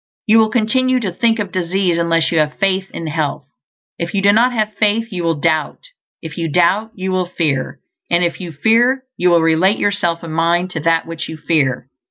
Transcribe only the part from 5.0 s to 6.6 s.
you will doubt; if you